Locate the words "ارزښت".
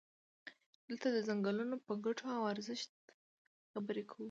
2.53-2.91